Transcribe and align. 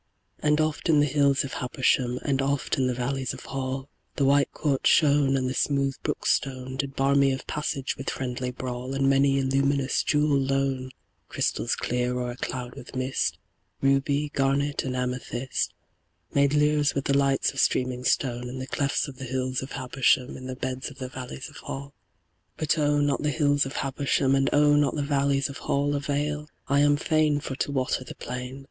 And 0.39 0.59
oft 0.59 0.89
in 0.89 0.99
the 0.99 1.05
hills 1.05 1.43
of 1.43 1.53
Habersham, 1.53 2.17
And 2.23 2.41
oft 2.41 2.75
in 2.75 2.87
the 2.87 2.93
valleys 2.95 3.35
of 3.35 3.41
Hall, 3.43 3.87
The 4.15 4.25
white 4.25 4.51
quartz 4.51 4.89
shone, 4.89 5.37
and 5.37 5.47
the 5.47 5.53
smooth 5.53 5.93
brook 6.01 6.25
stone 6.25 6.75
Did 6.75 6.95
bar 6.95 7.13
me 7.13 7.31
of 7.33 7.45
passage 7.45 7.95
with 7.97 8.09
friendly 8.09 8.49
brawl, 8.49 8.95
And 8.95 9.07
many 9.07 9.37
a 9.39 9.43
luminous 9.43 10.01
jewel 10.01 10.39
lone 10.39 10.89
Crystals 11.29 11.75
clear 11.75 12.17
or 12.17 12.31
a 12.31 12.35
cloud 12.35 12.73
with 12.73 12.95
mist, 12.95 13.37
Ruby, 13.79 14.31
garnet 14.33 14.83
and 14.83 14.95
amethyst 14.95 15.71
Made 16.33 16.55
lures 16.55 16.95
with 16.95 17.05
the 17.05 17.15
lights 17.15 17.51
of 17.53 17.59
streaming 17.59 18.03
stone 18.03 18.49
In 18.49 18.57
the 18.57 18.65
clefts 18.65 19.07
of 19.07 19.17
the 19.17 19.25
hills 19.25 19.61
of 19.61 19.73
Habersham, 19.73 20.35
In 20.35 20.47
the 20.47 20.55
beds 20.55 20.89
of 20.89 20.97
the 20.97 21.09
valleys 21.09 21.47
of 21.47 21.57
Hall. 21.57 21.93
But 22.57 22.75
oh, 22.79 22.99
not 23.01 23.21
the 23.21 23.29
hills 23.29 23.67
of 23.67 23.73
Habersham, 23.73 24.33
And 24.33 24.49
oh, 24.51 24.75
not 24.75 24.95
the 24.95 25.03
valleys 25.03 25.47
of 25.47 25.59
Hall 25.59 25.93
Avail: 25.93 26.47
I 26.67 26.79
am 26.79 26.97
fain 26.97 27.39
for 27.39 27.55
to 27.57 27.71
water 27.71 28.03
the 28.03 28.15
plain. 28.15 28.59